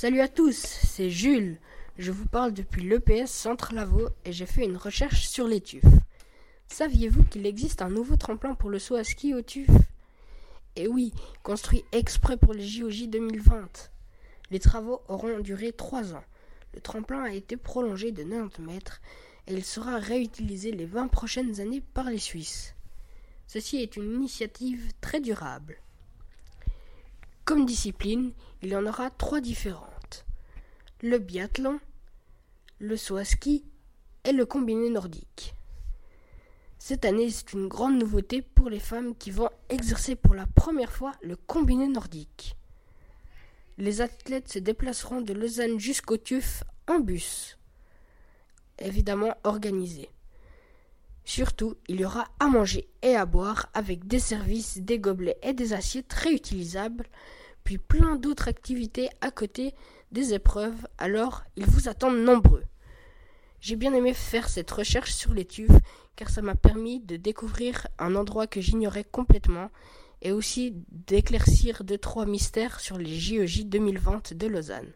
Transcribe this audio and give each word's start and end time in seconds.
Salut 0.00 0.22
à 0.22 0.28
tous, 0.28 0.56
c'est 0.56 1.10
Jules. 1.10 1.58
Je 1.98 2.10
vous 2.10 2.24
parle 2.24 2.54
depuis 2.54 2.88
l'EPS 2.88 3.30
Centre 3.30 3.74
Lavaux 3.74 4.08
et 4.24 4.32
j'ai 4.32 4.46
fait 4.46 4.64
une 4.64 4.78
recherche 4.78 5.28
sur 5.28 5.46
les 5.46 5.60
tufs. 5.60 5.84
Saviez-vous 6.68 7.24
qu'il 7.24 7.44
existe 7.44 7.82
un 7.82 7.90
nouveau 7.90 8.16
tremplin 8.16 8.54
pour 8.54 8.70
le 8.70 8.78
saut 8.78 8.94
à 8.94 9.04
ski 9.04 9.34
au 9.34 9.42
tuf 9.42 9.68
Eh 10.76 10.88
oui, 10.88 11.12
construit 11.42 11.84
exprès 11.92 12.38
pour 12.38 12.54
les 12.54 12.66
JOJ 12.66 13.08
2020. 13.08 13.90
Les 14.50 14.58
travaux 14.58 15.02
auront 15.08 15.38
duré 15.38 15.70
3 15.70 16.14
ans. 16.14 16.24
Le 16.72 16.80
tremplin 16.80 17.24
a 17.24 17.34
été 17.34 17.58
prolongé 17.58 18.10
de 18.10 18.22
90 18.22 18.62
mètres 18.62 19.02
et 19.48 19.52
il 19.52 19.66
sera 19.66 19.98
réutilisé 19.98 20.72
les 20.72 20.86
20 20.86 21.08
prochaines 21.08 21.60
années 21.60 21.82
par 21.92 22.08
les 22.08 22.16
Suisses. 22.16 22.74
Ceci 23.46 23.82
est 23.82 23.96
une 23.96 24.14
initiative 24.14 24.94
très 25.02 25.20
durable. 25.20 25.76
Comme 27.44 27.66
discipline, 27.66 28.32
il 28.62 28.70
y 28.70 28.76
en 28.76 28.86
aura 28.86 29.10
trois 29.10 29.42
différentes. 29.42 29.89
Le 31.02 31.18
biathlon, 31.18 31.80
le 32.78 32.94
saut 32.94 33.16
à 33.16 33.24
ski 33.24 33.64
et 34.24 34.32
le 34.32 34.44
combiné 34.44 34.90
nordique. 34.90 35.54
Cette 36.78 37.06
année, 37.06 37.30
c'est 37.30 37.54
une 37.54 37.68
grande 37.68 37.98
nouveauté 37.98 38.42
pour 38.42 38.68
les 38.68 38.80
femmes 38.80 39.16
qui 39.16 39.30
vont 39.30 39.48
exercer 39.70 40.14
pour 40.14 40.34
la 40.34 40.46
première 40.46 40.92
fois 40.92 41.12
le 41.22 41.36
combiné 41.36 41.88
nordique. 41.88 42.54
Les 43.78 44.02
athlètes 44.02 44.52
se 44.52 44.58
déplaceront 44.58 45.22
de 45.22 45.32
Lausanne 45.32 45.80
jusqu'au 45.80 46.18
TUF 46.18 46.64
en 46.86 46.98
bus, 46.98 47.56
évidemment 48.78 49.34
organisé. 49.42 50.10
Surtout, 51.24 51.76
il 51.88 52.00
y 52.00 52.04
aura 52.04 52.28
à 52.40 52.48
manger 52.48 52.90
et 53.00 53.16
à 53.16 53.24
boire 53.24 53.70
avec 53.72 54.06
des 54.06 54.18
services, 54.18 54.76
des 54.76 54.98
gobelets 54.98 55.38
et 55.42 55.54
des 55.54 55.72
assiettes 55.72 56.12
réutilisables, 56.12 57.08
puis 57.64 57.78
plein 57.78 58.16
d'autres 58.16 58.48
activités 58.48 59.08
à 59.20 59.30
côté 59.30 59.74
des 60.12 60.34
épreuves, 60.34 60.86
alors 60.98 61.44
ils 61.56 61.66
vous 61.66 61.88
attendent 61.88 62.24
nombreux. 62.24 62.64
J'ai 63.60 63.76
bien 63.76 63.92
aimé 63.92 64.14
faire 64.14 64.48
cette 64.48 64.70
recherche 64.70 65.12
sur 65.12 65.34
les 65.34 65.46
car 66.16 66.30
ça 66.30 66.42
m'a 66.42 66.54
permis 66.54 67.00
de 67.00 67.16
découvrir 67.16 67.86
un 67.98 68.14
endroit 68.14 68.46
que 68.46 68.60
j'ignorais 68.60 69.04
complètement 69.04 69.70
et 70.22 70.32
aussi 70.32 70.74
d'éclaircir 70.90 71.84
deux 71.84 71.98
trois 71.98 72.26
mystères 72.26 72.80
sur 72.80 72.98
les 72.98 73.18
JEJ 73.18 73.66
2020 73.66 74.34
de 74.34 74.46
Lausanne. 74.46 74.92